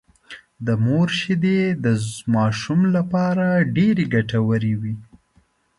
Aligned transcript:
د 0.65 0.67
مور 0.85 1.07
شېدې 1.19 1.59
د 1.83 1.85
ماشوم 2.35 2.81
لپاره 2.95 3.45
ډېرې 3.75 4.05
ګټورې 4.15 4.73
وي 4.81 4.95